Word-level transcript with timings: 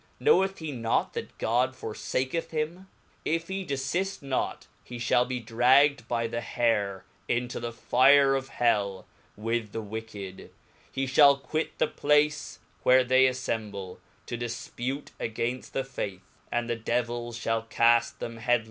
knoweth 0.19 0.57
he 0.57 0.71
not 0.71 1.13
that 1.13 1.37
God 1.37 1.75
forfaketh 1.75 2.49
him 2.49 2.87
> 3.07 3.23
If 3.23 3.51
lie 3.51 3.57
defift 3.63 4.23
not, 4.23 4.65
he 4.83 4.95
fhallbe 4.97 5.45
dragged 5.45 6.07
1>y 6.09 6.31
the 6.31 6.41
haire 6.41 7.05
into 7.27 7.59
the 7.59 7.71
fire 7.71 8.33
of 8.33 8.47
hell, 8.47 9.05
with 9.37 9.73
the 9.73 9.81
Wicked; 9.83 10.49
he 10.91 11.05
(liall 11.05 11.39
quit 11.39 11.77
the 11.77 11.85
place 11.85 12.57
where 12.81 13.03
they 13.03 13.25
afifemble, 13.27 13.99
to4ifp»te 14.25 15.29
againft 15.29 15.69
thefaith; 15.73 16.21
and 16.51 16.67
the 16.67 16.75
devils'jliallcaft 16.77 18.17
them 18.17 18.37
head 18.37 18.49
long 18.51 18.57
Chap. 18.57 18.59